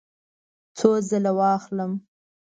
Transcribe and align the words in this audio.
څو 0.77 0.89
ځله 1.09 1.31
واخلم؟ 1.39 1.91